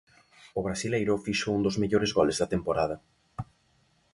O 0.59 0.61
brasileiro 0.67 1.21
fixo 1.25 1.47
un 1.57 1.61
dos 1.65 1.79
mellores 1.81 2.11
goles 2.17 2.39
da 2.41 2.51
temporada. 2.53 2.95